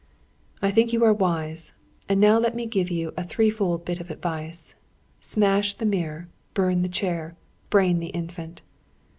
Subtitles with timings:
[0.63, 1.73] "I think you are wise.
[2.09, 4.73] And now let me give you a three fold bit of advice.
[5.19, 7.35] Smash the mirror; burn the chair;
[7.69, 8.63] brain the Infant!"